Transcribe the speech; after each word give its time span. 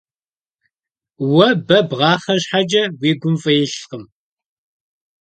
Уэ 1.33 1.47
бэ 1.67 1.77
бгъахъэ 1.89 2.35
щхьэкӀэ, 2.41 2.83
уи 3.01 3.11
гум 3.19 3.35
фӀы 3.41 3.53
илъкъым. 3.63 4.03